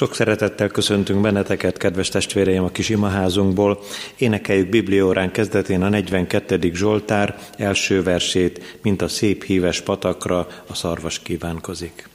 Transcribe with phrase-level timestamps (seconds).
[0.00, 3.78] Sok szeretettel köszöntünk benneteket, kedves testvéreim, a kis imaházunkból.
[4.18, 6.70] Énekeljük Bibliórán kezdetén a 42.
[6.74, 12.09] Zsoltár első versét, mint a szép híves patakra a szarvas kívánkozik.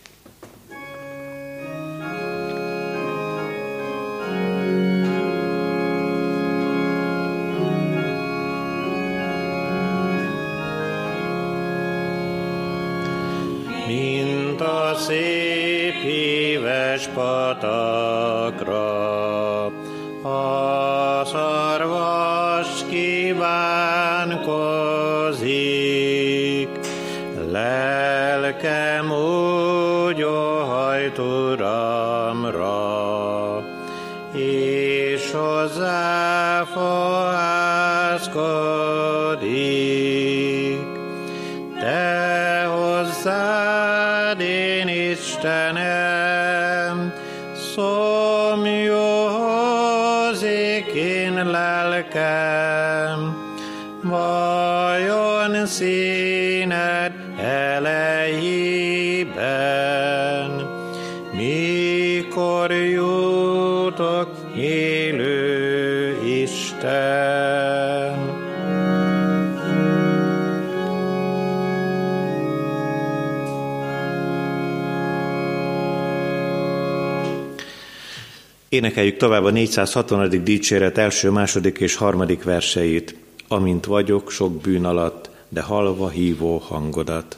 [78.76, 80.44] Énekeljük tovább a 460.
[80.44, 83.16] dicséret első, második és harmadik verseit.
[83.48, 87.38] Amint vagyok sok bűn alatt, de halva hívó hangodat.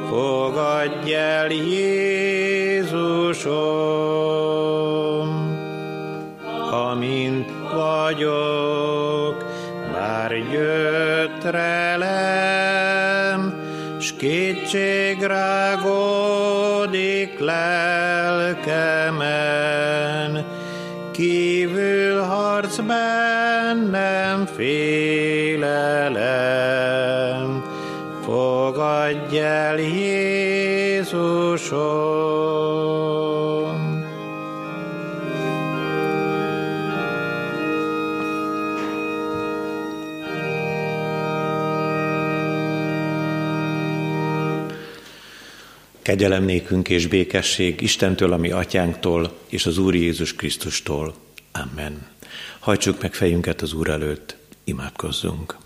[0.09, 3.23] fogadj el Jézusom
[6.73, 9.45] amint vagyok,
[9.93, 13.55] már jött relem,
[13.99, 16.59] s kétség rágódik
[17.39, 18.75] lelkemen,
[21.12, 23.22] kívül harc bennem
[29.33, 31.33] el Jézusom.
[46.03, 51.15] Kegyelem nékünk és békesség Istentől, ami atyánktól, és az Úr Jézus Krisztustól.
[51.53, 52.06] Amen.
[52.59, 55.56] Hajtsuk meg fejünket az Úr előtt, imádkozzunk.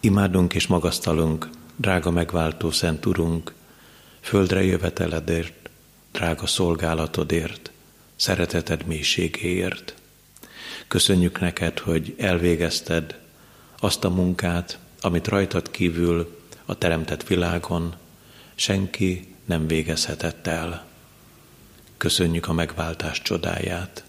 [0.00, 3.54] Imádunk és magasztalunk, drága megváltó Szent Urunk,
[4.20, 5.70] földre jöveteledért,
[6.12, 7.70] drága szolgálatodért,
[8.16, 9.94] szereteted mélységéért.
[10.88, 13.18] Köszönjük neked, hogy elvégezted
[13.78, 17.94] azt a munkát, amit rajtad kívül a teremtett világon
[18.54, 20.86] senki nem végezhetett el.
[21.96, 24.04] Köszönjük a megváltás csodáját.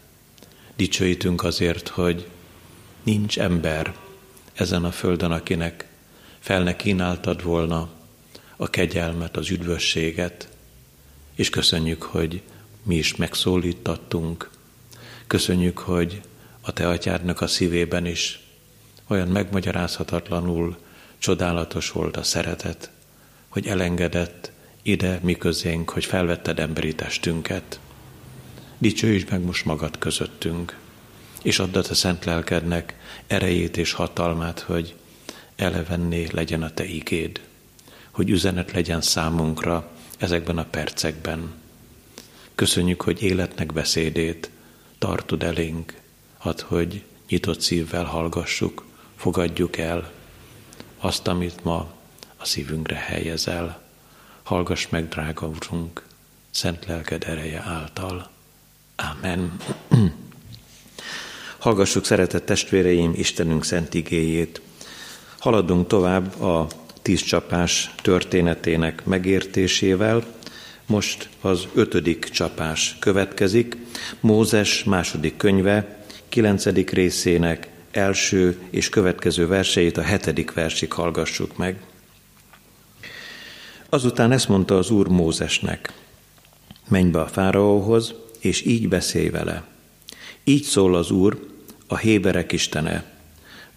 [0.75, 2.27] Dicsőítünk azért, hogy
[3.03, 3.95] nincs ember
[4.53, 5.87] ezen a földön, akinek
[6.47, 7.90] fel ne kínáltad volna
[8.56, 10.48] a kegyelmet, az üdvösséget,
[11.36, 12.42] és köszönjük, hogy
[12.83, 14.50] mi is megszólítattunk.
[15.27, 16.21] Köszönjük, hogy
[16.62, 18.39] a Te atyádnak a szívében is
[19.07, 20.77] olyan megmagyarázhatatlanul
[21.18, 22.92] csodálatos volt a szeretet,
[23.48, 24.51] hogy elengedett
[24.81, 27.80] ide mi közénk, hogy felvetted emberi testünket.
[28.77, 30.77] Dicsőíts meg most magad közöttünk,
[31.42, 32.95] és add a szent lelkednek
[33.27, 34.95] erejét és hatalmát, hogy
[35.57, 37.42] elevenné legyen a te igéd,
[38.12, 41.54] hogy üzenet legyen számunkra ezekben a percekben.
[42.56, 44.50] Köszönjük, hogy életnek beszédét
[44.98, 45.94] tartod elénk,
[46.38, 50.12] hadd, hogy nyitott szívvel hallgassuk, fogadjuk el
[50.98, 51.94] azt, amit ma
[52.38, 53.81] a szívünkre helyezel.
[54.44, 56.06] Hallgass meg, drága Urunk,
[56.50, 58.30] szent lelked ereje által.
[58.95, 59.57] Amen.
[61.57, 64.62] Hallgassuk, szeretett testvéreim, Istenünk szent igéjét.
[65.39, 66.68] Haladunk tovább a
[67.01, 70.25] tíz csapás történetének megértésével.
[70.86, 73.78] Most az ötödik csapás következik.
[74.19, 81.81] Mózes második könyve, kilencedik részének első és következő verseit a hetedik versig hallgassuk meg.
[83.90, 85.94] Azután ezt mondta az Úr Mózesnek,
[86.88, 89.63] menj be a fáraóhoz, és így beszélj vele.
[90.44, 91.48] Így szól az Úr,
[91.88, 93.17] a héberek istene,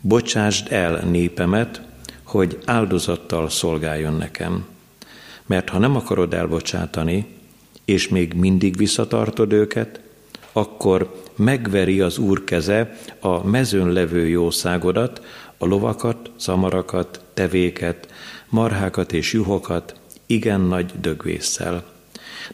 [0.00, 1.82] bocsásd el népemet,
[2.22, 4.66] hogy áldozattal szolgáljon nekem.
[5.46, 7.26] Mert ha nem akarod elbocsátani,
[7.84, 10.00] és még mindig visszatartod őket,
[10.52, 15.22] akkor megveri az Úr keze a mezőn levő jószágodat,
[15.58, 18.08] a lovakat, szamarakat, tevéket,
[18.48, 19.94] marhákat és juhokat,
[20.26, 21.84] igen nagy dögvésszel.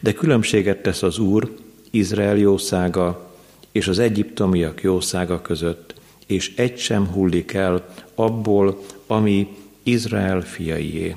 [0.01, 1.55] De különbséget tesz az Úr,
[1.91, 3.31] Izrael jószága
[3.71, 5.95] és az egyiptomiak jószága között,
[6.27, 9.47] és egy sem hullik el abból, ami
[9.83, 11.15] Izrael fiaié.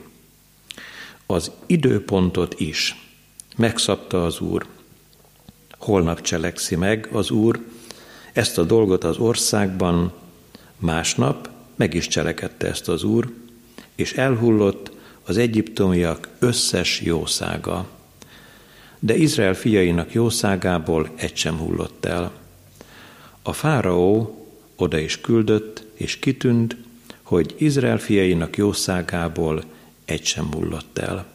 [1.27, 3.09] Az időpontot is
[3.57, 4.67] megszabta az Úr.
[5.79, 7.61] Holnap cselekszi meg az Úr
[8.33, 10.13] ezt a dolgot az országban,
[10.79, 13.33] másnap meg is cselekedte ezt az Úr,
[13.95, 14.91] és elhullott
[15.25, 17.89] az egyiptomiak összes jószága.
[18.99, 22.33] De Izrael fiainak jószágából egy sem hullott el.
[23.43, 24.40] A fáraó
[24.81, 26.77] oda is küldött, és kitűnt,
[27.23, 29.65] hogy Izrael fiainak jószágából
[30.05, 31.27] egy sem hullott el.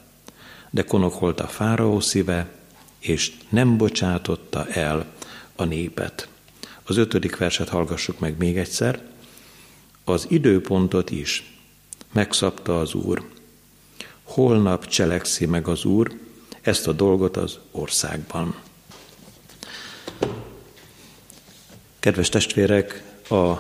[0.70, 2.52] De konokolt a fáraó szíve,
[3.00, 5.06] és nem bocsátotta el
[5.56, 6.28] a népet.
[6.84, 9.02] Az ötödik verset hallgassuk meg még egyszer.
[10.04, 11.54] Az időpontot is
[12.12, 13.30] megszabta az Úr.
[14.24, 16.12] Holnap cselekszi meg az Úr
[16.62, 18.56] ezt a dolgot az országban.
[22.00, 23.54] Kedves testvérek, a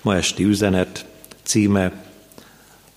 [0.00, 1.06] ma esti üzenet
[1.42, 2.04] címe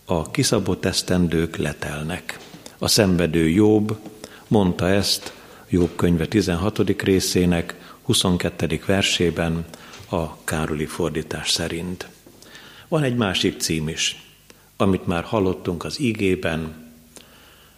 [0.05, 2.39] a kiszabott esztendők letelnek.
[2.77, 3.97] A szenvedő Jobb
[4.47, 5.33] mondta ezt
[5.69, 7.01] Jobb könyve 16.
[7.01, 8.81] részének 22.
[8.85, 9.65] versében
[10.09, 12.07] a Károli fordítás szerint.
[12.87, 14.23] Van egy másik cím is,
[14.77, 16.91] amit már hallottunk az ígében.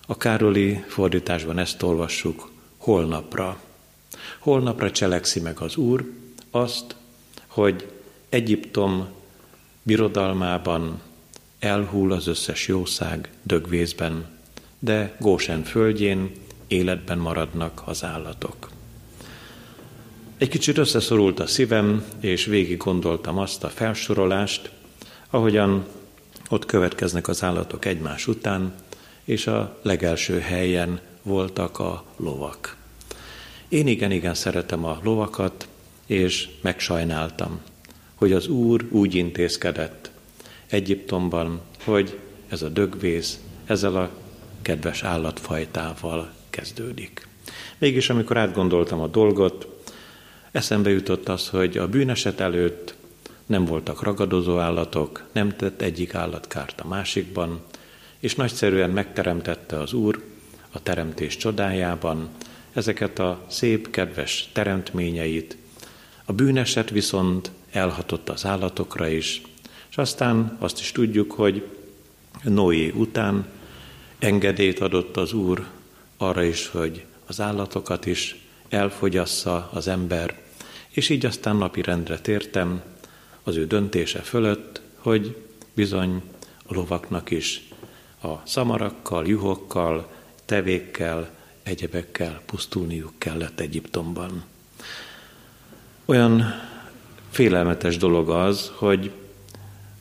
[0.07, 3.59] A Károli fordításban ezt olvassuk, holnapra.
[4.39, 6.11] Holnapra cselekszi meg az Úr
[6.51, 6.95] azt,
[7.47, 7.96] hogy
[8.29, 9.07] Egyiptom
[9.83, 11.01] birodalmában
[11.59, 14.25] elhull az összes jószág dögvészben,
[14.79, 16.31] de Gósen földjén
[16.67, 18.69] életben maradnak az állatok.
[20.37, 24.71] Egy kicsit összeszorult a szívem, és végig gondoltam azt a felsorolást,
[25.29, 25.85] ahogyan
[26.49, 28.73] ott következnek az állatok egymás után,
[29.23, 32.75] és a legelső helyen voltak a lovak.
[33.67, 35.67] Én igen-igen szeretem a lovakat,
[36.05, 37.61] és megsajnáltam,
[38.17, 40.11] hogy az Úr úgy intézkedett
[40.67, 44.09] Egyiptomban, hogy ez a dögvész ezzel a
[44.61, 47.27] kedves állatfajtával kezdődik.
[47.77, 49.67] Mégis, amikor átgondoltam a dolgot,
[50.51, 52.95] eszembe jutott az, hogy a bűneset előtt
[53.45, 57.61] nem voltak ragadozó állatok, nem tett egyik állat kárt a másikban,
[58.19, 60.23] és nagyszerűen megteremtette az Úr
[60.71, 62.29] a teremtés csodájában
[62.73, 65.57] ezeket a szép, kedves teremtményeit.
[66.25, 69.41] A bűneset viszont elhatott az állatokra is,
[69.89, 71.67] és aztán azt is tudjuk, hogy
[72.43, 73.45] Noé után
[74.19, 75.65] engedélyt adott az Úr
[76.17, 78.35] arra is, hogy az állatokat is
[78.69, 80.39] elfogyassza az ember,
[80.89, 82.81] és így aztán napi rendre tértem
[83.43, 85.35] az ő döntése fölött, hogy
[85.73, 86.21] bizony
[86.65, 87.67] a lovaknak is
[88.21, 90.11] a szamarakkal, juhokkal,
[90.45, 91.29] tevékkel,
[91.63, 94.43] egyebekkel pusztulniuk kellett Egyiptomban.
[96.05, 96.43] Olyan
[97.37, 99.11] félelmetes dolog az, hogy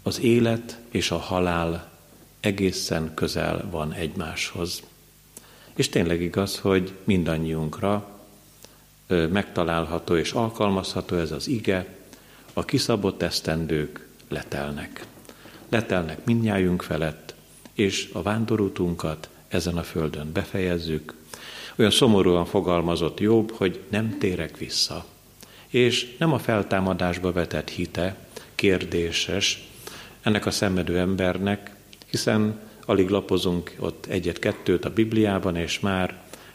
[0.03, 1.91] az élet és a halál
[2.41, 4.83] egészen közel van egymáshoz.
[5.75, 8.09] És tényleg igaz, hogy mindannyiunkra
[9.07, 11.95] megtalálható és alkalmazható ez az ige,
[12.53, 15.07] a kiszabott esztendők letelnek.
[15.69, 17.35] Letelnek mindnyájunk felett,
[17.73, 21.15] és a vándorútunkat ezen a földön befejezzük.
[21.77, 25.05] Olyan szomorúan fogalmazott jobb, hogy nem térek vissza.
[25.69, 28.17] És nem a feltámadásba vetett hite
[28.55, 29.69] kérdéses
[30.23, 31.71] ennek a szenvedő embernek,
[32.07, 36.15] hiszen alig lapozunk ott egyet-kettőt a Bibliában, és már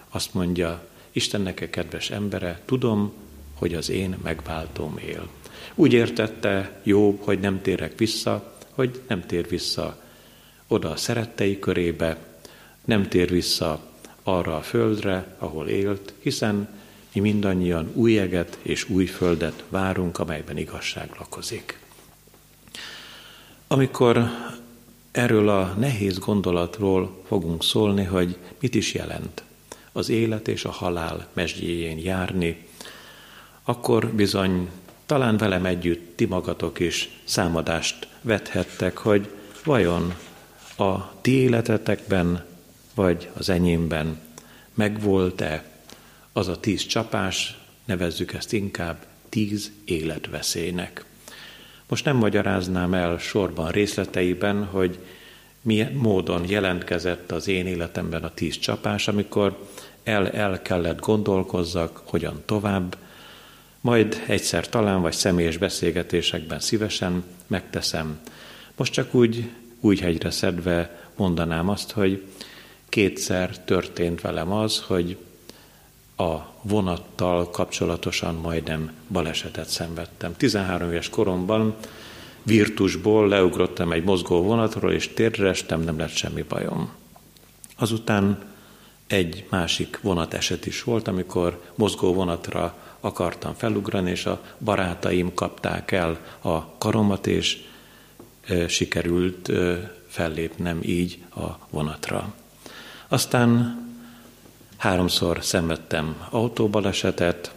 [0.09, 3.13] azt mondja, Istennek-e kedves embere, tudom,
[3.53, 5.27] hogy az én megváltóm él.
[5.75, 10.01] Úgy értette Jobb, hogy nem térek vissza, hogy nem tér vissza
[10.67, 12.17] oda a szerettei körébe,
[12.85, 13.79] nem tér vissza
[14.23, 16.80] arra a földre, ahol élt, hiszen
[17.13, 21.79] mi mindannyian új eget és új földet várunk, amelyben igazság lakozik.
[23.67, 24.29] Amikor
[25.11, 29.43] erről a nehéz gondolatról fogunk szólni, hogy mit is jelent
[29.91, 32.67] az élet és a halál mesdjéjén járni,
[33.63, 34.69] akkor bizony
[35.05, 39.29] talán velem együtt ti magatok is számadást vethettek, hogy
[39.63, 40.13] vajon
[40.77, 42.45] a ti életetekben,
[42.95, 44.19] vagy az enyémben
[44.73, 45.70] megvolt-e
[46.33, 51.05] az a tíz csapás, nevezzük ezt inkább tíz életveszélynek.
[51.87, 54.99] Most nem magyaráznám el sorban részleteiben, hogy
[55.61, 59.67] milyen módon jelentkezett az én életemben a tíz csapás, amikor
[60.03, 62.97] el-el kellett gondolkozzak, hogyan tovább,
[63.81, 68.19] majd egyszer talán, vagy személyes beszélgetésekben szívesen megteszem.
[68.75, 72.23] Most csak úgy, úgy hegyre szedve mondanám azt, hogy
[72.89, 75.17] kétszer történt velem az, hogy
[76.21, 80.35] a vonattal kapcsolatosan majdnem balesetet szenvedtem.
[80.37, 81.75] 13 éves koromban
[82.43, 86.91] virtusból leugrottam egy mozgó vonatról, és térre estem, nem lett semmi bajom.
[87.77, 88.49] Azután
[89.07, 96.19] egy másik vonateset is volt, amikor mozgó vonatra akartam felugrani, és a barátaim kapták el
[96.41, 97.63] a karomat, és
[98.47, 102.33] e, sikerült e, fellépnem így a vonatra.
[103.07, 103.79] Aztán
[104.81, 107.53] háromszor szenvedtem autóbalesetet,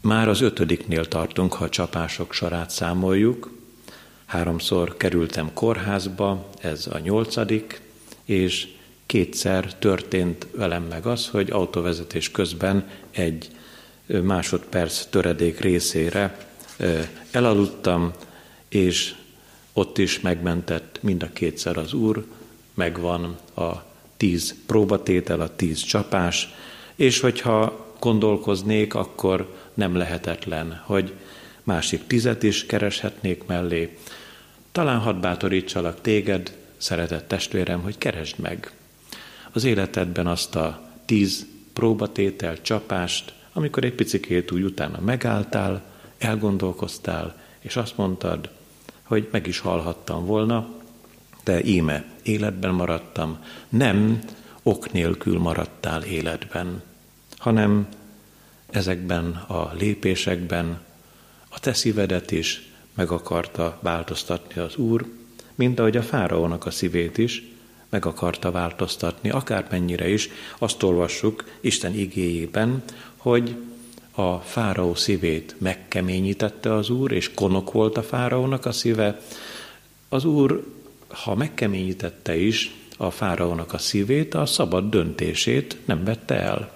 [0.00, 3.50] már az ötödiknél tartunk, ha a csapások sorát számoljuk.
[4.26, 7.80] Háromszor kerültem kórházba, ez a nyolcadik,
[8.24, 8.68] és
[9.06, 13.50] kétszer történt velem meg az, hogy autóvezetés közben egy
[14.06, 16.48] másodperc töredék részére
[17.30, 18.12] elaludtam,
[18.68, 19.14] és
[19.72, 22.24] ott is megmentett mind a kétszer az Úr,
[22.74, 23.85] megvan a
[24.16, 26.54] tíz próbatétel, a tíz csapás,
[26.94, 31.12] és hogyha gondolkoznék, akkor nem lehetetlen, hogy
[31.62, 33.96] másik tizet is kereshetnék mellé.
[34.72, 38.72] Talán hadd bátorítsalak téged, szeretett testvérem, hogy keresd meg
[39.56, 45.82] az életedben azt a tíz próbatétel, csapást, amikor egy picikét úgy utána megálltál,
[46.18, 48.50] elgondolkoztál, és azt mondtad,
[49.02, 50.68] hogy meg is halhattam volna,
[51.46, 53.38] de íme életben maradtam,
[53.68, 54.20] nem
[54.62, 56.82] ok nélkül maradtál életben,
[57.36, 57.88] hanem
[58.70, 60.80] ezekben a lépésekben
[61.48, 65.06] a te szívedet is meg akarta változtatni az Úr,
[65.54, 67.42] mint ahogy a fáraónak a szívét is
[67.88, 72.82] meg akarta változtatni, akármennyire is azt olvassuk Isten igéjében,
[73.16, 73.56] hogy
[74.12, 79.20] a fáraó szívét megkeményítette az Úr, és konok volt a fáraónak a szíve.
[80.08, 80.75] Az Úr,
[81.08, 86.72] ha megkeményítette is a fáraónak a szívét, a szabad döntését nem vette el.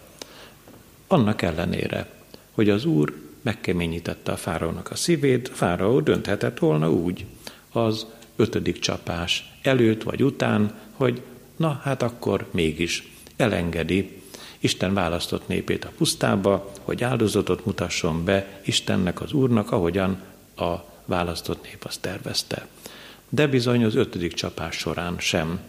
[1.07, 2.09] Annak ellenére,
[2.53, 7.25] hogy az Úr megkeményítette a fáraónak a szívét, a fáraó dönthetett volna úgy
[7.73, 8.07] az
[8.37, 11.23] ötödik csapás előtt vagy után, hogy
[11.57, 14.23] na hát akkor mégis elengedi
[14.59, 20.23] Isten választott népét a pusztába, hogy áldozatot mutasson be Istennek, az Úrnak, ahogyan
[20.57, 22.67] a választott nép azt tervezte.
[23.33, 25.61] De bizony az ötödik csapás során sem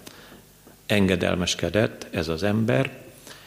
[0.86, 3.04] engedelmeskedett ez az ember,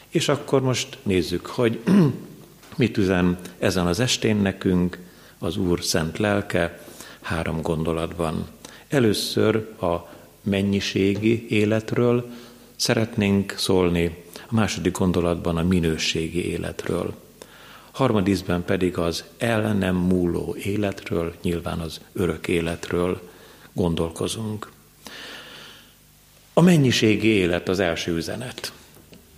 [0.09, 1.79] és akkor most nézzük, hogy
[2.77, 4.97] mit üzen ezen az estén nekünk
[5.39, 6.79] az Úr szent lelke
[7.21, 8.47] három gondolatban.
[8.87, 9.95] Először a
[10.41, 12.29] mennyiségi életről,
[12.75, 17.13] szeretnénk szólni a második gondolatban a minőségi életről.
[17.91, 23.21] Harmadízben pedig az el nem múló életről, nyilván az örök életről
[23.75, 24.71] gondolkozunk.
[26.53, 28.73] A mennyiségi élet az első üzenet.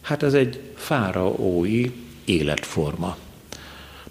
[0.01, 1.91] Hát ez egy fáraói
[2.25, 3.17] életforma.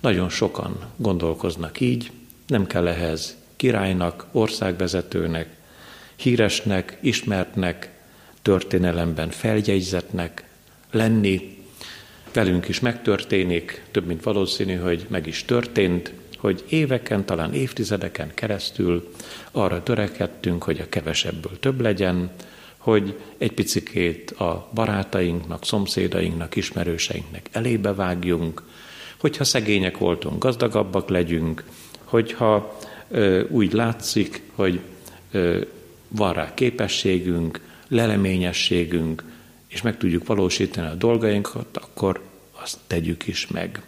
[0.00, 2.10] Nagyon sokan gondolkoznak így,
[2.46, 5.48] nem kell ehhez királynak, országvezetőnek,
[6.16, 7.90] híresnek, ismertnek,
[8.42, 10.44] történelemben feljegyzetnek
[10.90, 11.64] lenni.
[12.32, 16.12] Velünk is megtörténik, több mint valószínű, hogy meg is történt,
[16.46, 19.12] hogy éveken, talán évtizedeken keresztül
[19.52, 22.30] arra törekedtünk, hogy a kevesebből több legyen,
[22.76, 28.62] hogy egy picikét a barátainknak, szomszédainknak, ismerőseinknek elébe vágjunk,
[29.16, 31.64] hogyha szegények voltunk, gazdagabbak legyünk,
[32.04, 34.80] hogyha ö, úgy látszik, hogy
[35.30, 35.60] ö,
[36.08, 39.24] van rá képességünk, leleményességünk,
[39.66, 42.20] és meg tudjuk valósítani a dolgainkat, akkor
[42.52, 43.82] azt tegyük is meg.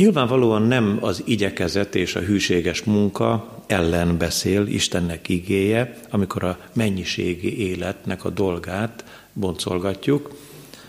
[0.00, 7.58] Nyilvánvalóan nem az igyekezet és a hűséges munka ellen beszél Istennek igéje, amikor a mennyiségi
[7.58, 10.36] életnek a dolgát boncolgatjuk,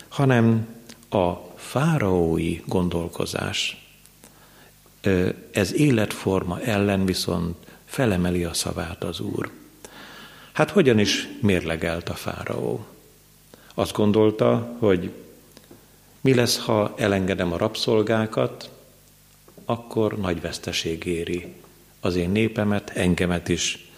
[0.09, 0.67] hanem
[1.09, 3.85] a fáraói gondolkozás.
[5.51, 9.51] Ez életforma ellen viszont felemeli a szavát az Úr.
[10.51, 12.85] Hát hogyan is mérlegelt a fáraó?
[13.73, 15.11] Azt gondolta, hogy
[16.21, 18.69] mi lesz, ha elengedem a rabszolgákat,
[19.71, 21.53] akkor nagy veszteség éri
[21.99, 23.89] az én népemet, engemet is.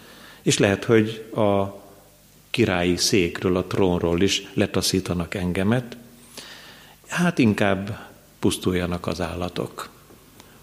[0.41, 1.81] És lehet, hogy a
[2.49, 5.97] királyi székről, a trónról is letaszítanak engemet,
[7.07, 9.89] hát inkább pusztuljanak az állatok.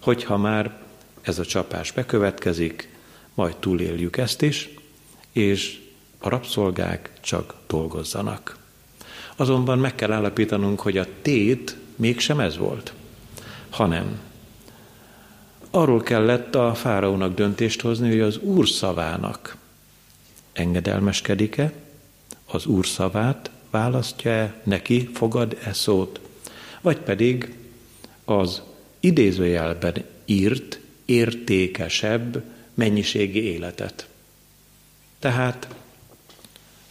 [0.00, 0.79] Hogyha már
[1.21, 2.95] ez a csapás bekövetkezik,
[3.35, 4.69] majd túléljük ezt is,
[5.33, 5.81] és
[6.19, 8.57] a rabszolgák csak dolgozzanak.
[9.37, 12.93] Azonban meg kell állapítanunk, hogy a tét mégsem ez volt,
[13.71, 14.30] hanem
[15.71, 19.57] arról kellett a fáraónak döntést hozni, hogy az úr szavának
[20.53, 21.73] engedelmeskedik-e,
[22.47, 26.21] az úr szavát választja-e, neki fogad-e szót,
[26.81, 27.55] vagy pedig
[28.25, 28.62] az
[29.00, 32.43] idézőjelben írt, értékesebb
[32.75, 34.09] mennyiségi életet.
[35.19, 35.69] Tehát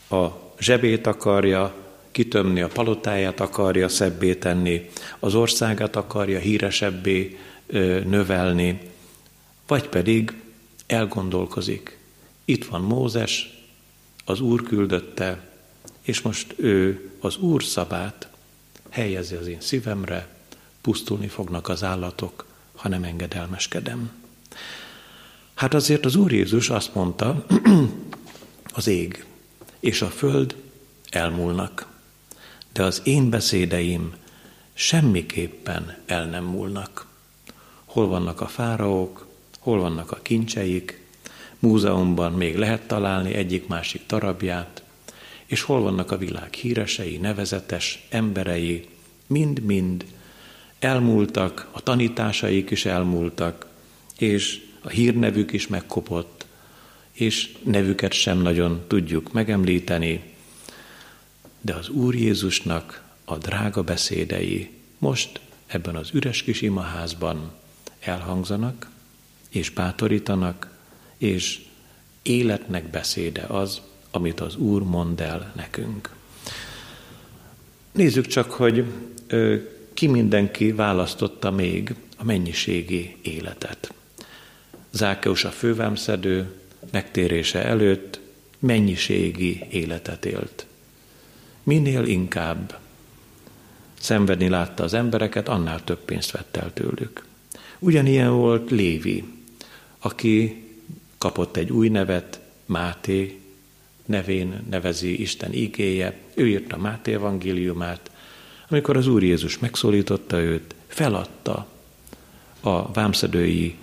[0.09, 0.27] a
[0.59, 1.74] zsebét akarja
[2.12, 7.38] kitömni, a palotáját akarja szebbé tenni, az országát akarja híresebbé
[8.05, 8.79] növelni,
[9.67, 10.33] vagy pedig
[10.88, 11.97] elgondolkozik.
[12.45, 13.49] Itt van Mózes,
[14.25, 15.49] az Úr küldötte,
[16.01, 18.29] és most ő az Úr szabát
[18.89, 20.27] helyezi az én szívemre,
[20.81, 22.45] pusztulni fognak az állatok,
[22.75, 24.11] ha nem engedelmeskedem.
[25.53, 27.45] Hát azért az Úr Jézus azt mondta,
[28.73, 29.25] az ég
[29.79, 30.55] és a föld
[31.09, 31.88] elmúlnak,
[32.73, 34.13] de az én beszédeim
[34.73, 37.08] semmiképpen el nem múlnak.
[37.89, 39.27] Hol vannak a fáraók,
[39.60, 41.01] hol vannak a kincseik,
[41.60, 44.84] múzeumban még lehet találni egyik-másik darabját,
[45.46, 48.88] és hol vannak a világ híresei, nevezetes emberei,
[49.27, 50.05] mind-mind
[50.79, 53.66] elmúltak, a tanításaik is elmúltak,
[54.18, 56.46] és a hírnevük is megkopott,
[57.11, 60.24] és nevüket sem nagyon tudjuk megemlíteni,
[61.61, 67.51] de az Úr Jézusnak a drága beszédei most ebben az üres kis imaházban
[68.09, 68.89] elhangzanak,
[69.50, 70.77] és bátorítanak,
[71.17, 71.61] és
[72.22, 76.09] életnek beszéde az, amit az Úr mond el nekünk.
[77.91, 78.85] Nézzük csak, hogy
[79.93, 83.93] ki mindenki választotta még a mennyiségi életet.
[84.91, 86.53] Zákeus a fővámszedő
[86.91, 88.19] megtérése előtt
[88.59, 90.65] mennyiségi életet élt.
[91.63, 92.77] Minél inkább
[94.00, 97.27] szenvedni látta az embereket, annál több pénzt vett el tőlük.
[97.79, 99.24] Ugyanilyen volt Lévi,
[100.00, 100.63] aki
[101.18, 103.39] kapott egy új nevet, Máté
[104.05, 108.11] nevén nevezi Isten igéje, ő írta Máté evangéliumát,
[108.70, 111.68] amikor az Úr Jézus megszólította őt, feladta
[112.61, 113.75] a vámszedői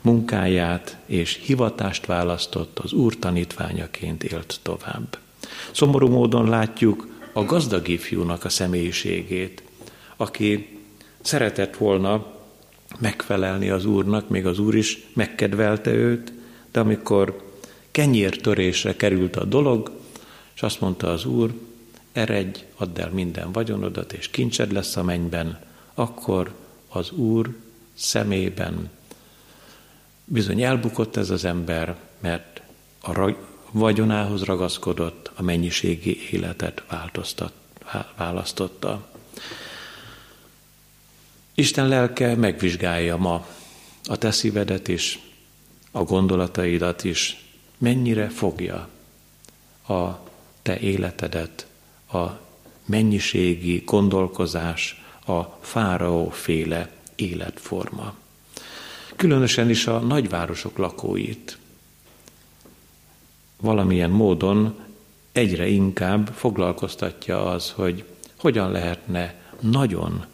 [0.00, 5.18] munkáját és hivatást választott, az Úr tanítványaként élt tovább.
[5.70, 9.62] Szomorú módon látjuk a gazdag ifjúnak a személyiségét,
[10.16, 10.78] aki
[11.20, 12.37] szeretett volna
[12.98, 16.32] megfelelni az Úrnak, még az Úr is megkedvelte őt,
[16.72, 17.42] de amikor
[17.90, 19.90] kenyértörésre került a dolog,
[20.54, 21.52] és azt mondta az Úr,
[22.12, 25.58] eredj, add el minden vagyonodat, és kincsed lesz a mennyben,
[25.94, 26.54] akkor
[26.88, 27.56] az Úr
[27.94, 28.90] szemében
[30.24, 32.60] bizony elbukott ez az ember, mert
[33.02, 33.32] a
[33.70, 37.52] vagyonához ragaszkodott, a mennyiségi életet változtat,
[38.16, 39.08] választotta.
[41.58, 43.46] Isten lelke megvizsgálja ma
[44.04, 45.18] a te szívedet is,
[45.90, 47.44] a gondolataidat is,
[47.78, 48.88] mennyire fogja
[49.88, 50.18] a
[50.62, 51.66] te életedet,
[52.12, 52.26] a
[52.84, 58.14] mennyiségi gondolkozás, a fáraó féle életforma.
[59.16, 61.58] Különösen is a nagyvárosok lakóit.
[63.60, 64.78] Valamilyen módon
[65.32, 68.04] egyre inkább foglalkoztatja az, hogy
[68.36, 70.24] hogyan lehetne nagyon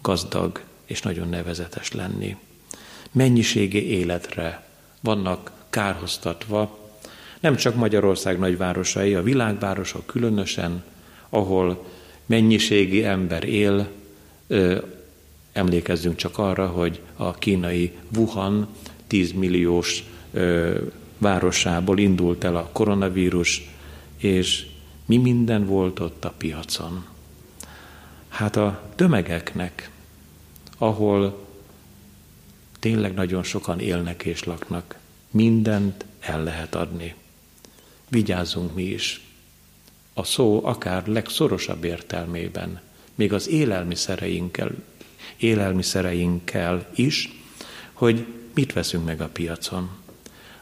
[0.00, 2.36] gazdag és nagyon nevezetes lenni.
[3.12, 4.66] Mennyiségi életre
[5.00, 6.78] vannak kárhoztatva,
[7.40, 10.82] nem csak Magyarország nagyvárosai, a világvárosok különösen,
[11.28, 11.84] ahol
[12.26, 13.88] mennyiségi ember él,
[15.52, 18.68] emlékezzünk csak arra, hogy a kínai Wuhan
[19.06, 20.04] 10 milliós
[21.18, 23.70] városából indult el a koronavírus,
[24.16, 24.66] és
[25.06, 27.04] mi minden volt ott a piacon.
[28.28, 29.90] Hát a tömegeknek
[30.78, 31.46] ahol
[32.78, 34.98] tényleg nagyon sokan élnek és laknak.
[35.30, 37.14] Mindent el lehet adni.
[38.08, 39.20] Vigyázzunk mi is.
[40.14, 42.80] A szó akár legszorosabb értelmében,
[43.14, 44.70] még az élelmiszereinkkel,
[45.36, 47.42] élelmiszereinkkel is,
[47.92, 49.90] hogy mit veszünk meg a piacon.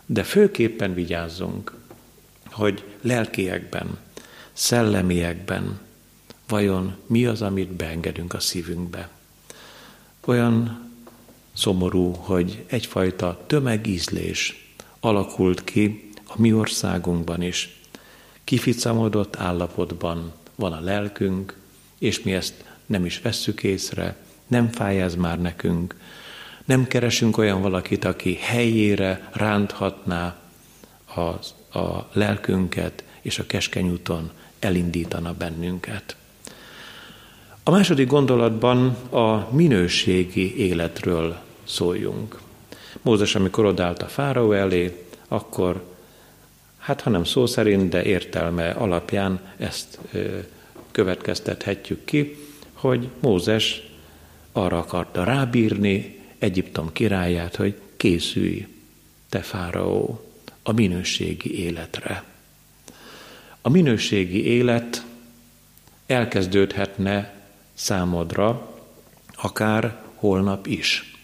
[0.07, 1.75] De főképpen vigyázzunk,
[2.51, 3.99] hogy lelkiekben,
[4.53, 5.81] szellemiekben
[6.49, 9.11] vajon mi az, amit beengedünk a szívünkbe.
[10.27, 10.91] Olyan
[11.53, 17.81] szomorú, hogy egyfajta tömegízlés alakult ki a mi országunkban is.
[18.45, 21.57] Kificamodott állapotban van a lelkünk,
[21.99, 25.97] és mi ezt nem is vesszük észre, nem fáj ez már nekünk,
[26.65, 30.41] nem keresünk olyan valakit, aki helyére ránthatná
[31.15, 31.21] a,
[31.79, 36.17] a lelkünket, és a keskeny úton elindítana bennünket.
[37.65, 42.41] A második gondolatban a minőségi életről szóljunk.
[43.03, 45.85] Mózes, amikor odállt a fáraó elé, akkor,
[46.79, 49.99] hát ha nem szó szerint, de értelme alapján ezt
[50.91, 52.37] következtethetjük ki,
[52.73, 53.83] hogy Mózes
[54.53, 58.67] arra akarta rábírni Egyiptom királyát, hogy készülj,
[59.29, 60.25] te fáraó,
[60.63, 62.25] a minőségi életre.
[63.61, 65.05] A minőségi élet
[66.07, 67.42] elkezdődhetne
[67.83, 68.77] számodra
[69.35, 71.17] akár holnap is.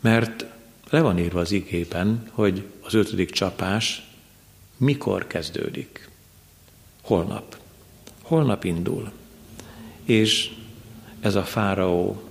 [0.00, 0.44] Mert
[0.90, 4.08] le van írva az igében, hogy az ötödik csapás
[4.76, 6.08] mikor kezdődik.
[7.02, 7.56] Holnap.
[8.22, 9.12] Holnap indul.
[10.04, 10.50] És
[11.20, 12.22] ez a fáraó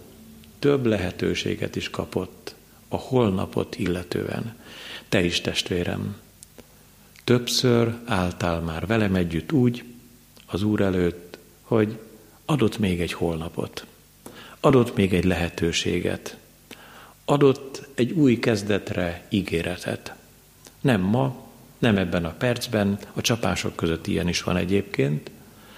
[0.59, 2.55] több lehetőséget is kapott
[2.87, 4.55] a holnapot illetően.
[5.09, 6.17] Te is, testvérem,
[7.23, 9.83] többször álltál már velem együtt úgy
[10.45, 11.99] az Úr előtt, hogy
[12.49, 13.85] adott még egy holnapot,
[14.59, 16.37] adott még egy lehetőséget,
[17.25, 20.13] adott egy új kezdetre ígéretet.
[20.81, 25.31] Nem ma, nem ebben a percben, a csapások között ilyen is van egyébként,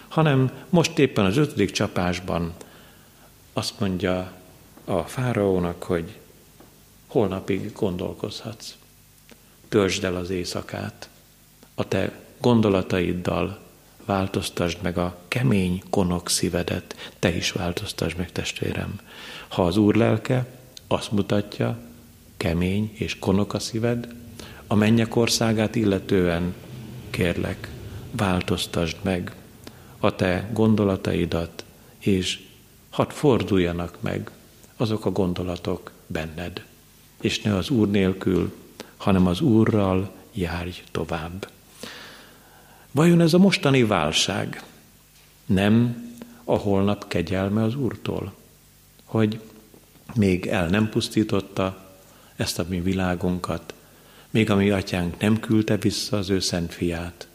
[0.08, 2.54] hanem most éppen az ötödik csapásban
[3.54, 4.32] azt mondja
[4.86, 6.18] a fáraónak, hogy
[7.08, 8.76] holnapig gondolkozhatsz.
[9.70, 11.10] Töltsd el az éjszakát,
[11.76, 13.60] a te gondolataiddal
[14.06, 19.00] változtasd meg a kemény konok szívedet, te is változtasd meg, testvérem.
[19.48, 20.46] Ha az Úr lelke
[20.88, 21.78] azt mutatja,
[22.38, 24.08] kemény és konok a szíved,
[24.68, 26.54] a mennyek országát illetően
[27.10, 27.70] kérlek,
[28.12, 29.36] változtasd meg
[30.00, 31.64] a te gondolataidat,
[32.00, 32.40] és
[32.90, 34.32] hadd forduljanak meg
[34.78, 36.64] azok a gondolatok benned,
[37.22, 38.54] és ne az Úr nélkül,
[38.98, 41.48] hanem az Úrral járj tovább.
[42.92, 44.64] Vajon ez a mostani válság
[45.46, 46.06] nem
[46.44, 48.34] a holnap kegyelme az Úrtól,
[49.06, 49.40] hogy
[50.16, 51.96] még el nem pusztította
[52.36, 53.74] ezt a mi világunkat,
[54.30, 57.28] még a mi atyánk nem küldte vissza az ő szent fiát.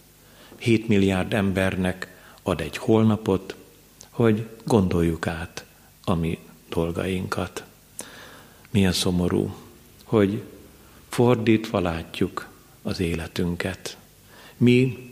[0.57, 3.57] Hét milliárd embernek ad egy holnapot,
[4.11, 5.64] hogy gondoljuk át
[6.05, 6.38] a mi
[6.69, 7.64] dolgainkat.
[8.71, 9.55] Milyen szomorú,
[10.05, 10.42] hogy
[11.09, 12.49] fordítva látjuk
[12.83, 13.97] az életünket.
[14.57, 15.11] Mi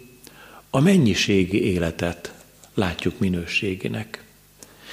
[0.74, 2.34] a mennyiségi életet
[2.74, 4.24] látjuk minőségének.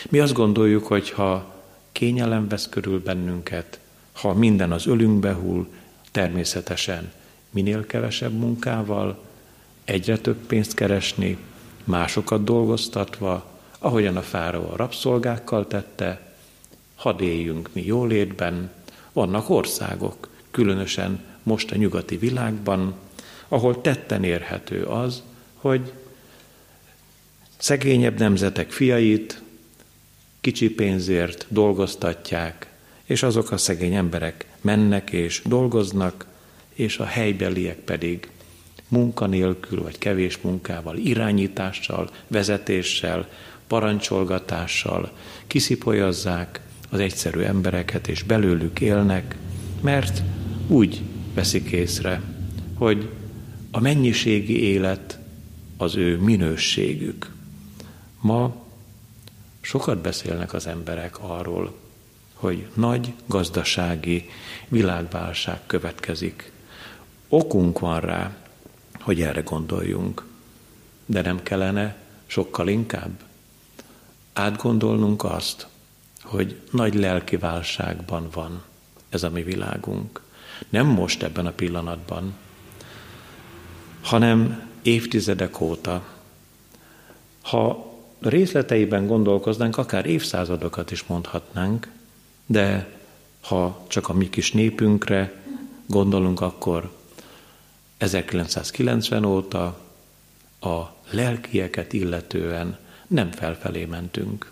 [0.10, 1.56] Mi azt gondoljuk, hogy ha
[1.92, 3.80] kényelem vesz körül bennünket,
[4.12, 5.68] ha minden az ölünkbe hull,
[6.12, 7.12] természetesen
[7.50, 9.24] minél kevesebb munkával,
[9.84, 11.38] egyre több pénzt keresni,
[11.84, 16.36] másokat dolgoztatva, ahogyan a fáraó a rabszolgákkal tette,
[16.96, 18.72] hadd éljünk mi jólétben,
[19.14, 22.94] vannak országok, különösen most a nyugati világban,
[23.48, 25.24] ahol tetten érhető az,
[25.62, 25.92] hogy
[27.58, 29.42] szegényebb nemzetek fiait
[30.42, 32.68] kicsi pénzért dolgoztatják,
[33.06, 36.26] és azok a szegény emberek mennek és dolgoznak,
[36.74, 38.30] és a helybeliek pedig
[38.88, 43.28] munkanélkül vagy kevés munkával, irányítással, vezetéssel,
[43.68, 45.12] parancsolgatással
[45.48, 49.36] kiszipolyazzák az egyszerű embereket, és belőlük élnek,
[49.82, 50.22] mert
[50.68, 51.02] úgy
[51.34, 52.22] veszik észre,
[52.74, 53.10] hogy
[53.72, 55.20] a mennyiségi élet
[55.82, 57.32] az ő minőségük.
[58.20, 58.56] Ma
[59.62, 61.74] sokat beszélnek az emberek arról,
[62.34, 64.30] hogy nagy gazdasági
[64.68, 66.52] világválság következik.
[67.30, 68.36] Okunk van rá,
[69.00, 70.26] hogy erre gondoljunk,
[71.06, 73.20] de nem kellene sokkal inkább
[74.34, 75.68] átgondolnunk azt,
[76.22, 78.64] hogy nagy lelki válságban van
[79.10, 80.22] ez a mi világunk.
[80.70, 82.34] Nem most ebben a pillanatban,
[84.02, 86.04] hanem évtizedek óta.
[87.42, 91.92] Ha részleteiben gondolkoznánk, akár évszázadokat is mondhatnánk,
[92.46, 93.00] de
[93.42, 95.44] Ha csak a mi kis népünkre
[95.86, 96.92] gondolunk, akkor
[97.98, 99.80] 1990 óta
[100.60, 104.52] a lelkieket illetően nem felfelé mentünk.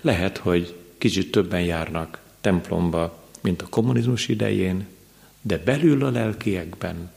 [0.00, 4.86] Lehet, hogy kicsit többen járnak templomba, mint a kommunizmus idején,
[5.42, 7.10] de belül a lelkiekben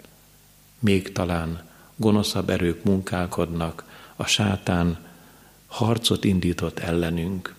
[0.80, 1.70] még talán
[2.02, 3.84] gonoszabb erők munkálkodnak,
[4.16, 4.98] a sátán
[5.68, 7.56] harcot indított ellenünk.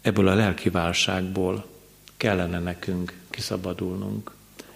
[0.00, 1.66] Ebből a lelki válságból
[2.16, 4.30] kellene nekünk kiszabadulnunk.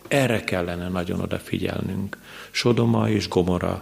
[0.09, 2.18] Erre kellene nagyon odafigyelnünk.
[2.50, 3.81] Sodoma és Gomora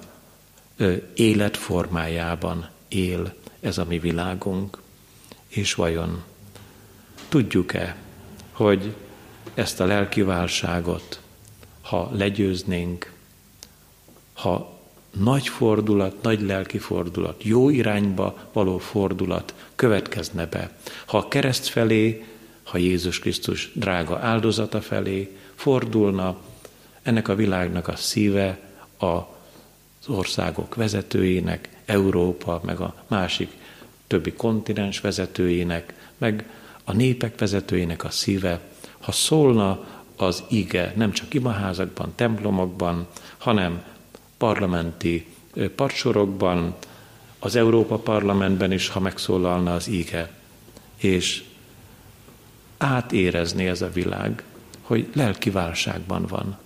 [0.77, 4.79] ö, életformájában él ez a mi világunk.
[5.49, 6.23] És vajon
[7.29, 7.97] tudjuk-e,
[8.53, 8.95] hogy
[9.55, 11.21] ezt a lelki válságot,
[11.83, 13.13] ha legyőznénk,
[14.33, 20.71] ha nagy fordulat, nagy lelki fordulat, jó irányba való fordulat következne be,
[21.07, 22.25] ha a kereszt felé,
[22.63, 26.37] ha Jézus Krisztus drága áldozata felé fordulna
[27.03, 28.59] ennek a világnak a szíve
[28.99, 33.51] az országok vezetőinek, Európa, meg a másik
[34.07, 36.51] többi kontinens vezetőinek, meg
[36.85, 38.61] a népek vezetőinek a szíve,
[39.01, 39.85] ha szólna
[40.17, 43.07] az ige nem csak imaházakban, templomokban,
[43.39, 43.83] hanem
[44.43, 45.27] parlamenti
[45.77, 46.75] parsorokban,
[47.39, 50.31] az Európa Parlamentben is, ha megszólalna az ige,
[50.97, 51.45] és
[52.79, 54.43] átérezni ez a világ,
[54.81, 56.59] hogy lelki válságban van,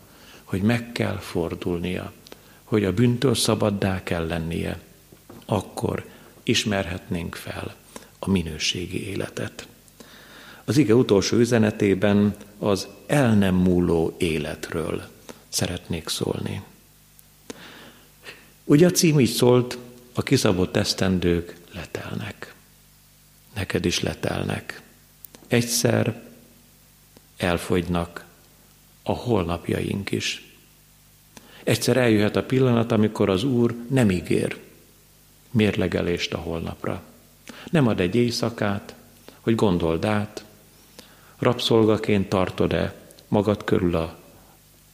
[0.44, 2.12] hogy meg kell fordulnia,
[2.64, 4.80] hogy a bűntől szabaddá kell lennie,
[5.46, 6.04] akkor
[6.42, 7.74] ismerhetnénk fel
[8.18, 9.68] a minőségi életet.
[10.64, 15.02] Az ige utolsó üzenetében az el nem múló életről
[15.48, 16.62] szeretnék szólni.
[18.68, 19.78] Ugye a cím így szólt,
[20.14, 22.54] a kiszabott esztendők letelnek.
[23.54, 24.82] Neked is letelnek.
[25.46, 26.22] Egyszer
[27.36, 28.24] elfogynak
[29.02, 30.54] a holnapjaink is.
[31.64, 34.58] Egyszer eljöhet a pillanat, amikor az Úr nem ígér
[35.50, 37.02] mérlegelést a holnapra.
[37.70, 38.94] Nem ad egy éjszakát,
[39.40, 40.44] hogy gondold át,
[41.38, 42.94] rabszolgaként tartod-e
[43.28, 44.18] magad körül a,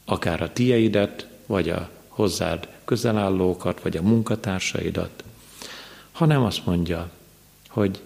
[0.05, 5.23] akár a tieidet, vagy a hozzád közelállókat, vagy a munkatársaidat,
[6.11, 7.09] hanem azt mondja,
[7.69, 8.01] hogy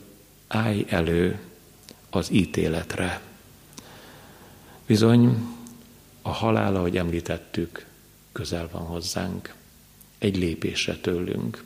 [0.47, 1.39] állj elő
[2.09, 3.21] az ítéletre.
[4.85, 5.37] Bizony,
[6.21, 7.85] a halál, ahogy említettük,
[8.31, 9.53] közel van hozzánk,
[10.17, 11.63] egy lépésre tőlünk.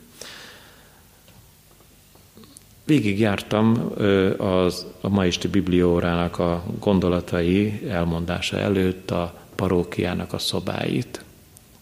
[2.84, 3.92] Végig jártam
[4.38, 11.24] az, a ma isti bibliórának a gondolatai elmondása előtt a parókiának a szobáit,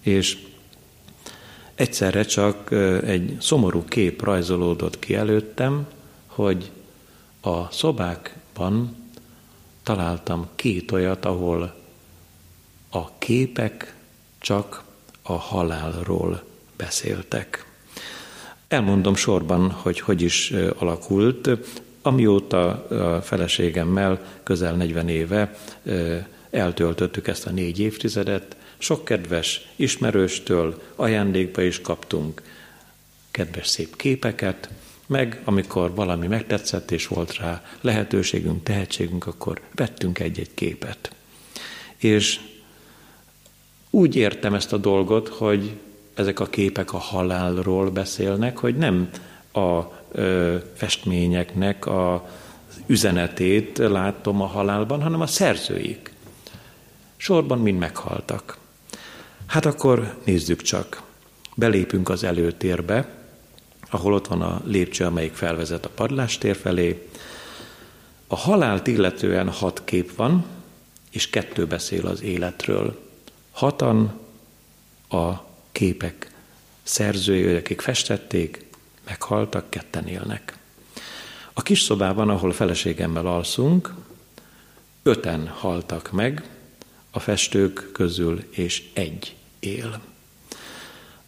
[0.00, 0.38] és
[1.80, 2.72] egyszerre csak
[3.04, 5.86] egy szomorú kép rajzolódott ki előttem,
[6.26, 6.70] hogy
[7.40, 8.96] a szobákban
[9.82, 11.74] találtam két olyat, ahol
[12.90, 13.94] a képek
[14.38, 14.84] csak
[15.22, 16.42] a halálról
[16.76, 17.66] beszéltek.
[18.68, 21.50] Elmondom sorban, hogy hogy is alakult.
[22.02, 25.58] Amióta a feleségemmel közel 40 éve
[26.50, 32.42] eltöltöttük ezt a négy évtizedet, sok kedves ismerőstől ajándékba is kaptunk
[33.30, 34.68] kedves szép képeket,
[35.06, 41.12] meg amikor valami megtetszett és volt rá lehetőségünk, tehetségünk, akkor vettünk egy-egy képet.
[41.96, 42.40] És
[43.90, 45.70] úgy értem ezt a dolgot, hogy
[46.14, 49.10] ezek a képek a halálról beszélnek, hogy nem
[49.52, 49.80] a
[50.12, 52.28] ö, festményeknek a
[52.86, 56.12] üzenetét látom a halálban, hanem a szerzőik.
[57.16, 58.59] Sorban mind meghaltak.
[59.50, 61.02] Hát akkor nézzük csak.
[61.54, 63.08] Belépünk az előtérbe,
[63.90, 67.08] ahol ott van a lépcső, amelyik felvezet a padlástér felé.
[68.26, 70.44] A halált illetően hat kép van,
[71.10, 73.00] és kettő beszél az életről.
[73.50, 74.20] Hatan
[75.08, 75.32] a
[75.72, 76.30] képek
[76.82, 78.64] szerzői, akik festették,
[79.04, 80.58] meghaltak, ketten élnek.
[81.52, 83.94] A kis szobában, ahol feleségemmel alszunk,
[85.02, 86.48] öten haltak meg,
[87.10, 90.00] a festők közül, és egy él.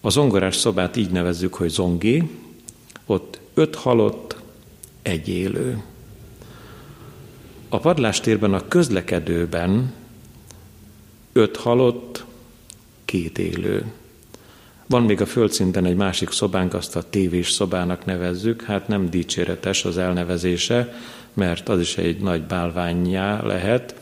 [0.01, 2.31] A zongorás szobát így nevezzük, hogy zongi,
[3.07, 4.37] ott öt halott,
[5.03, 5.83] egy élő.
[7.69, 9.93] A padlástérben, a közlekedőben
[11.33, 12.25] öt halott,
[13.05, 13.93] két élő.
[14.87, 19.85] Van még a földszinten egy másik szobánk, azt a tévés szobának nevezzük, hát nem dicséretes
[19.85, 20.95] az elnevezése,
[21.33, 23.95] mert az is egy nagy bálványjá lehet.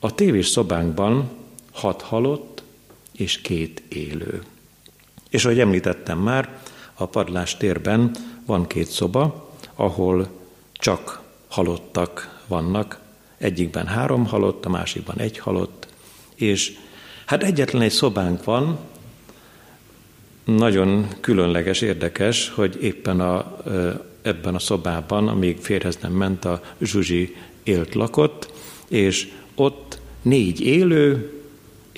[0.00, 1.28] A tévés szobánkban
[1.72, 2.55] hat halott
[3.16, 4.42] és két élő.
[5.30, 6.58] És ahogy említettem már,
[6.94, 10.28] a padlás térben van két szoba, ahol
[10.72, 13.04] csak halottak vannak,
[13.38, 15.86] Egyikben három halott, a másikban egy halott,
[16.34, 16.72] és
[17.26, 18.78] hát egyetlen egy szobánk van,
[20.44, 23.56] nagyon különleges, érdekes, hogy éppen a,
[24.22, 28.52] ebben a szobában, amíg férhez nem ment, a Zsuzsi élt lakott,
[28.88, 31.35] és ott négy élő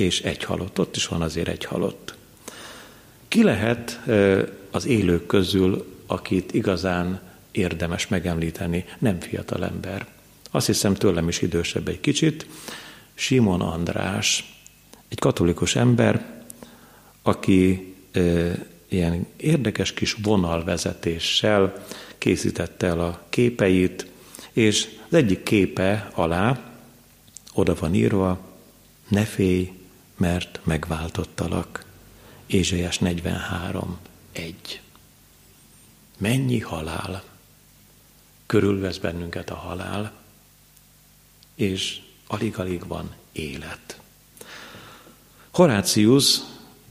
[0.00, 0.78] és egy halott.
[0.78, 2.14] Ott is van azért egy halott.
[3.28, 4.00] Ki lehet
[4.70, 10.06] az élők közül, akit igazán érdemes megemlíteni, nem fiatal ember.
[10.50, 12.46] Azt hiszem tőlem is idősebb egy kicsit.
[13.14, 14.54] Simon András,
[15.08, 16.42] egy katolikus ember,
[17.22, 17.94] aki
[18.88, 21.84] ilyen érdekes kis vonalvezetéssel
[22.18, 24.06] készítette el a képeit,
[24.52, 26.72] és az egyik képe alá
[27.52, 28.40] oda van írva,
[29.08, 29.72] ne félj,
[30.18, 31.84] mert megváltottalak.
[32.46, 33.98] Ézsaiás 43,
[34.32, 34.80] 1.
[36.18, 37.22] Mennyi halál!
[38.46, 40.12] Körülvesz bennünket a halál,
[41.54, 44.00] és alig-alig van élet.
[45.50, 46.38] Horácius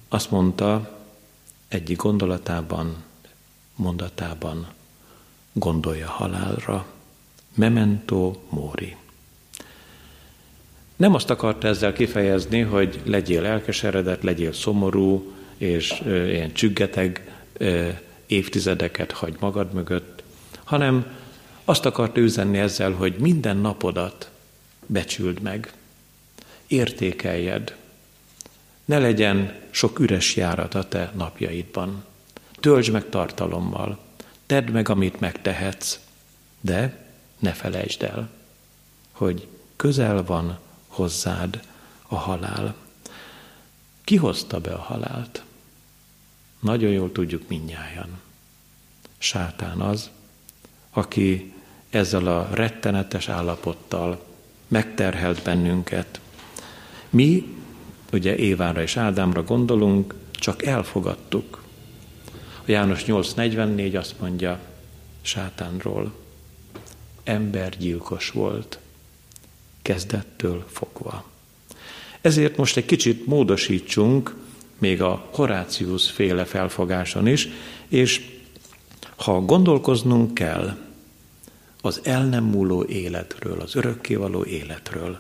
[0.08, 1.00] azt mondta
[1.68, 3.04] egyik gondolatában,
[3.76, 4.68] mondatában,
[5.54, 6.86] gondolja halálra,
[7.54, 8.96] memento mori.
[10.98, 17.38] Nem azt akarta ezzel kifejezni, hogy legyél elkeseredett, legyél szomorú, és ilyen csüggeteg
[18.26, 20.24] évtizedeket hagy magad mögött,
[20.64, 21.06] hanem
[21.66, 24.30] azt akarta üzenni ezzel, hogy minden napodat
[24.86, 25.74] becsüld meg,
[26.68, 27.76] értékeljed,
[28.86, 32.04] ne legyen sok üres járat a te napjaidban.
[32.60, 34.00] Töltsd meg tartalommal,
[34.46, 36.00] tedd meg, amit megtehetsz,
[36.62, 37.06] de
[37.40, 38.30] ne felejtsd el,
[39.12, 40.60] hogy közel van
[40.98, 41.62] hozzád
[42.08, 42.76] a halál.
[44.04, 45.44] Ki hozta be a halált?
[46.60, 48.20] Nagyon jól tudjuk minnyájan.
[49.18, 50.10] Sátán az,
[50.90, 51.54] aki
[51.90, 54.26] ezzel a rettenetes állapottal
[54.68, 56.20] megterhelt bennünket.
[57.10, 57.56] Mi,
[58.12, 61.64] ugye Évára és Ádámra gondolunk, csak elfogadtuk.
[62.66, 64.60] A János 8.44 azt mondja
[65.22, 66.14] sátánról,
[67.24, 68.80] embergyilkos volt,
[69.88, 71.26] kezdettől fogva.
[72.22, 74.36] Ezért most egy kicsit módosítsunk
[74.78, 77.48] még a Horácius féle felfogáson is,
[77.88, 78.40] és
[79.16, 80.78] ha gondolkoznunk kell
[81.82, 85.20] az el nem múló életről, az örökkévaló életről,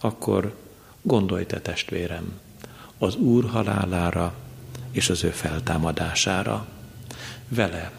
[0.00, 0.54] akkor
[1.02, 2.40] gondolj te testvérem
[2.98, 4.34] az Úr halálára
[4.90, 6.66] és az ő feltámadására.
[7.48, 7.92] Vele,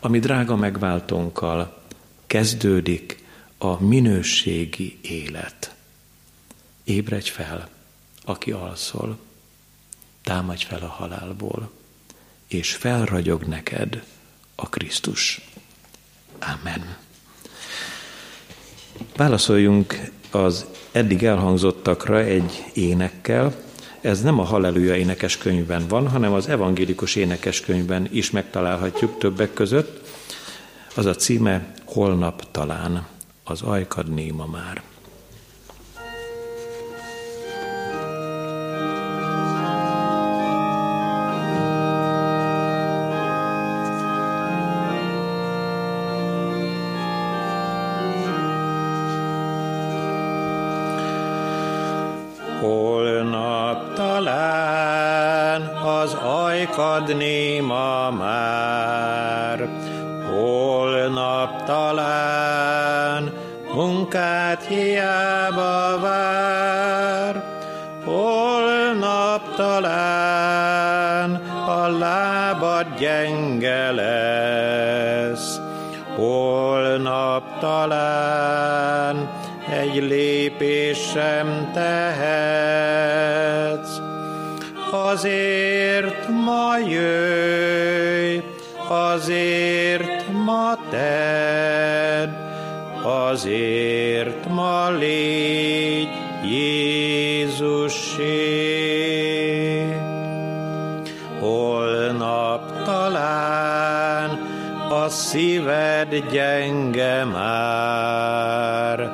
[0.00, 1.82] ami drága megváltónkkal
[2.26, 3.20] kezdődik
[3.62, 5.74] a minőségi élet.
[6.84, 7.68] Ébredj fel,
[8.24, 9.18] aki alszol,
[10.22, 11.70] támadj fel a halálból,
[12.46, 14.04] és felragyog neked
[14.54, 15.40] a Krisztus.
[16.38, 16.96] Amen.
[19.16, 23.54] Válaszoljunk az eddig elhangzottakra egy énekkel.
[24.00, 30.08] Ez nem a Halleluja énekeskönyvben van, hanem az evangélikus énekeskönyvben is megtalálhatjuk többek között.
[30.94, 33.06] Az a címe Holnap talán,
[33.50, 34.82] az ajkad néma már.
[56.80, 59.68] adni ma már.
[60.30, 62.59] Holnap talán
[64.10, 67.44] munkát hiába vár,
[68.04, 71.34] holnap talán
[71.66, 75.60] a lábad gyenge lesz,
[76.16, 79.30] holnap talán
[79.82, 82.40] egy lépés sem tehetsz,
[84.90, 88.42] azért ma jöjj,
[88.88, 91.99] azért ma tedd,
[93.02, 96.08] azért ma légy
[96.44, 98.28] Jézusé.
[101.40, 104.38] Holnap talán
[104.90, 109.10] a szíved gyenge már,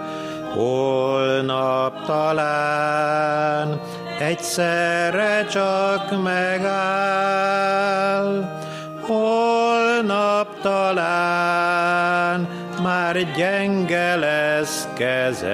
[0.54, 3.80] holnap talán
[4.18, 7.64] egyszerre csak megáll,
[9.06, 11.75] holnap talán
[13.06, 15.50] már gyenge lesz kezed,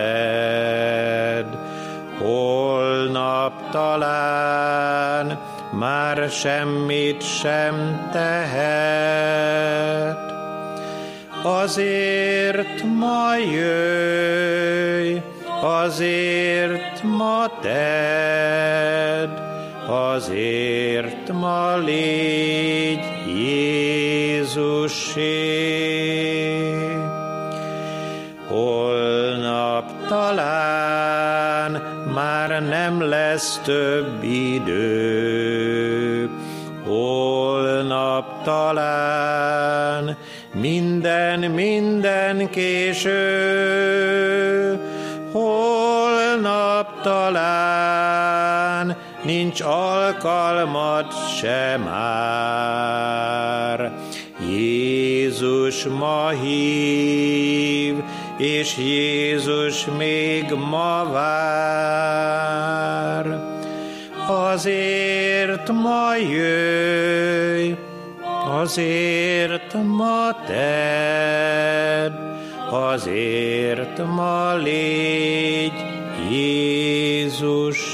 [2.19, 5.39] holnap talán
[5.71, 9.41] már semmit sem tehet.
[11.43, 15.17] azért ma jöjj,
[15.63, 19.31] azért ma tedd,
[19.89, 23.05] azért ma légy
[24.57, 25.72] Jézusé.
[30.13, 31.73] Talán
[32.15, 36.31] már nem lesz több idő,
[36.87, 40.17] holnap talán
[40.55, 43.21] minden, minden késő,
[45.33, 53.93] holnap talán nincs alkalmat sem már.
[54.49, 57.95] Jézus ma hív,
[58.43, 62.43] és Jézus még ma vár.
[64.29, 67.75] Azért ma jöjj,
[68.63, 72.13] azért ma tedd,
[72.71, 75.73] azért ma légy
[76.31, 77.93] Jézusé.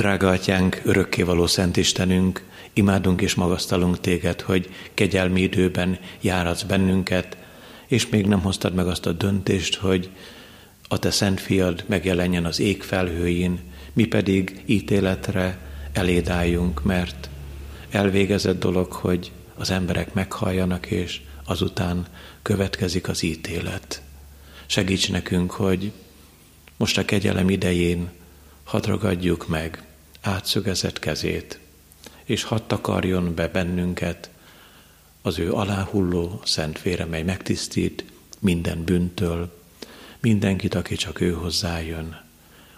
[0.00, 7.36] Drága atyánk, örökkévaló Szent Istenünk, imádunk és magasztalunk téged, hogy kegyelmi időben járatsz bennünket,
[7.86, 10.10] és még nem hoztad meg azt a döntést, hogy
[10.88, 13.58] a te szent fiad megjelenjen az ég felhőjén,
[13.92, 15.58] mi pedig ítéletre
[15.92, 17.28] elédáljunk, mert
[17.90, 22.06] elvégezett dolog, hogy az emberek meghalljanak, és azután
[22.42, 24.02] következik az ítélet.
[24.66, 25.92] Segíts nekünk, hogy
[26.76, 28.10] most a kegyelem idején
[28.64, 29.84] hadd ragadjuk meg
[30.20, 31.58] átszögezett kezét,
[32.24, 34.30] és hadd takarjon be bennünket
[35.22, 38.04] az ő aláhulló szent vére, mely megtisztít
[38.38, 39.58] minden bűntől,
[40.20, 42.20] mindenkit, aki csak ő hozzájön.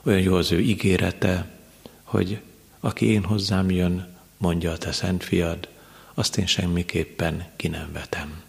[0.03, 1.49] Olyan jó az ő ígérete,
[2.03, 2.41] hogy
[2.81, 5.69] aki én hozzám jön, mondja a te szent fiad,
[6.15, 8.43] azt én semmiképpen ki nem vetem.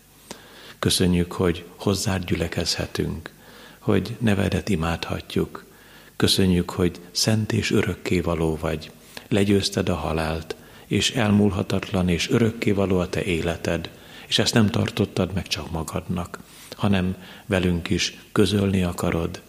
[0.79, 3.31] Köszönjük, hogy hozzád gyülekezhetünk,
[3.79, 5.65] hogy nevedet imádhatjuk,
[6.15, 8.91] Köszönjük, hogy szent és örökké való vagy.
[9.27, 10.55] Legyőzted a halált,
[10.87, 13.89] és elmúlhatatlan és örökké való a te életed,
[14.27, 16.39] és ezt nem tartottad meg csak magadnak,
[16.75, 19.41] hanem velünk is közölni akarod,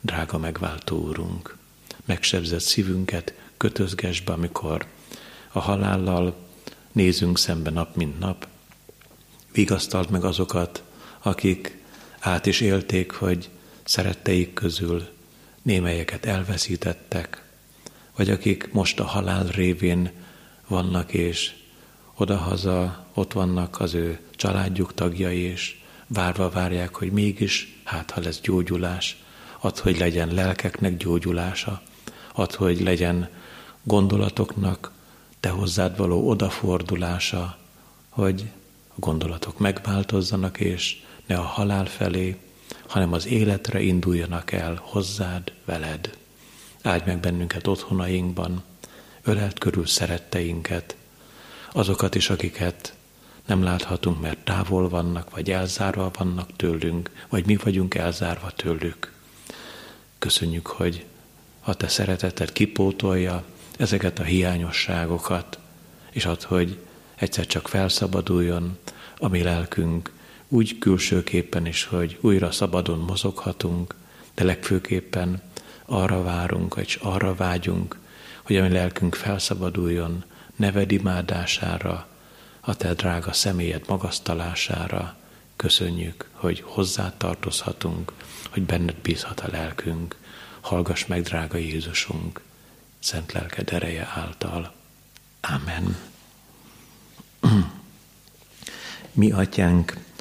[0.00, 1.56] drága megváltó úrunk.
[2.04, 4.86] Megsebzett szívünket kötözgesd be, amikor
[5.52, 6.36] a halállal
[6.92, 8.46] nézünk szembe nap, mint nap.
[9.52, 10.82] Vigasztald meg azokat,
[11.22, 11.82] akik
[12.18, 13.48] át is élték, hogy
[13.84, 15.08] szeretteik közül
[15.62, 17.42] némelyeket elveszítettek,
[18.16, 20.10] vagy akik most a halál révén
[20.66, 21.52] vannak, és
[22.14, 28.40] odahaza ott vannak az ő családjuk tagjai, és várva várják, hogy mégis, hát ha lesz
[28.40, 29.16] gyógyulás,
[29.60, 31.82] ad, hogy legyen lelkeknek gyógyulása,
[32.32, 33.28] ad, hogy legyen
[33.82, 34.92] gondolatoknak
[35.40, 37.58] te hozzád való odafordulása,
[38.08, 38.50] hogy
[38.88, 42.36] a gondolatok megváltozzanak, és ne a halál felé,
[42.90, 46.16] hanem az életre induljanak el hozzád, veled.
[46.82, 48.62] Áldj meg bennünket otthonainkban,
[49.22, 50.96] ölelt körül szeretteinket,
[51.72, 52.94] azokat is, akiket
[53.46, 59.12] nem láthatunk, mert távol vannak, vagy elzárva vannak tőlünk, vagy mi vagyunk elzárva tőlük.
[60.18, 61.04] Köszönjük, hogy
[61.60, 63.44] a te szereteted kipótolja
[63.78, 65.58] ezeket a hiányosságokat,
[66.10, 66.78] és ad, hogy
[67.16, 68.78] egyszer csak felszabaduljon
[69.18, 70.12] a mi lelkünk,
[70.52, 73.94] úgy külsőképpen is, hogy újra szabadon mozoghatunk,
[74.34, 75.42] de legfőképpen
[75.84, 77.98] arra várunk, vagy arra vágyunk,
[78.42, 80.24] hogy a mi lelkünk felszabaduljon
[80.56, 82.06] neved imádására,
[82.60, 85.16] a te drága személyed magasztalására.
[85.56, 88.12] Köszönjük, hogy hozzá tartozhatunk,
[88.50, 90.16] hogy benned bízhat a lelkünk.
[90.60, 92.40] Hallgass meg, drága Jézusunk,
[92.98, 94.72] szent lelked ereje által.
[95.40, 95.96] Amen.
[99.12, 99.96] Mi atyánk,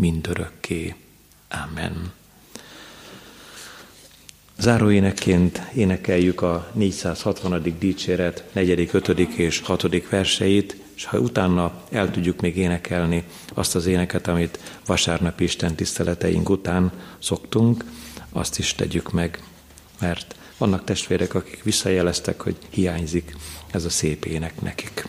[0.00, 0.94] mindörökké.
[1.48, 2.12] Amen.
[4.58, 7.76] Záróénekként énekeljük a 460.
[7.78, 9.08] dicséret 4., 5.
[9.18, 10.08] és 6.
[10.08, 13.24] verseit, és ha utána el tudjuk még énekelni
[13.54, 17.84] azt az éneket, amit vasárnapi Isten tiszteleteink után szoktunk,
[18.32, 19.42] azt is tegyük meg,
[20.00, 23.36] mert vannak testvérek, akik visszajeleztek, hogy hiányzik
[23.70, 25.08] ez a szép ének nekik.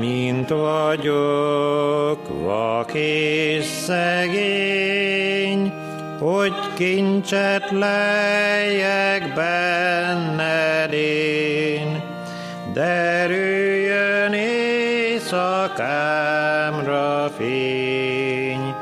[0.00, 5.72] Amint vagyok, vak és szegény,
[6.18, 12.02] hogy kincset lejjek benned én.
[12.72, 15.30] Derüljön éjszakámra
[17.38, 18.74] fény,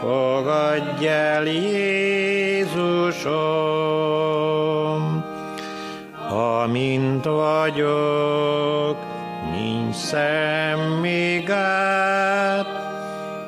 [0.00, 2.84] fogadj el Jézusom.
[6.30, 8.13] Amint vagyok,
[9.94, 12.66] nincs semmi gát,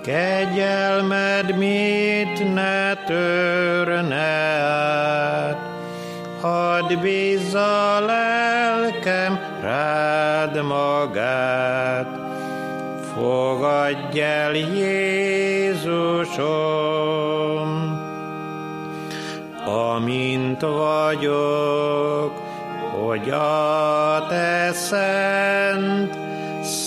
[0.03, 4.17] kegyelmed mit ne törne
[4.63, 5.59] át.
[6.41, 12.07] Hadd bízza lelkem rád magát,
[13.15, 16.05] fogadj el Jézusom.
[19.65, 22.33] Amint vagyok,
[22.93, 26.16] hogy a te szent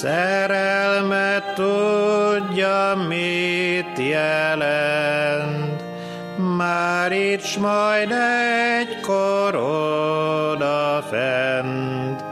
[0.01, 5.83] szerelmet tudja, mit jelent.
[6.57, 8.11] Már itt majd
[8.79, 9.53] egykor
[11.09, 12.23] fent,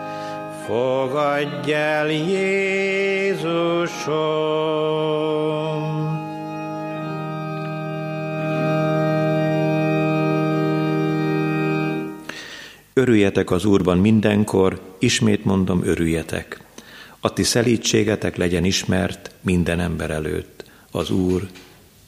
[0.65, 2.55] fogadj el Jézusom.
[12.93, 16.66] Örüljetek az Úrban mindenkor, ismét mondom, örüljetek.
[17.27, 20.63] A ti szelítségetek legyen ismert minden ember előtt.
[20.91, 21.47] Az Úr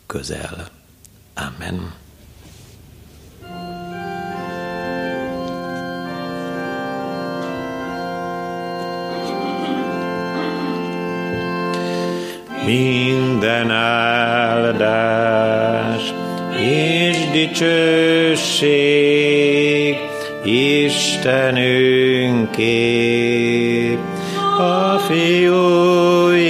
[0.05, 0.67] közel.
[1.33, 1.93] Amen.
[12.65, 14.93] Minden áldás
[16.59, 18.77] és dicsőség
[20.43, 21.89] Istenünké,
[24.59, 26.47] a fiújé,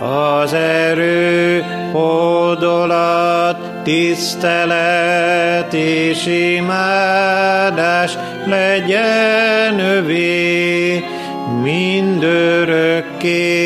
[0.00, 6.26] az erő, hódolat, tisztelet és
[6.56, 8.12] imádás
[8.46, 11.04] legyen övé
[11.62, 13.63] mindörökké.